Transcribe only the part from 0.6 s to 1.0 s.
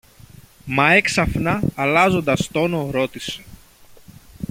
Μα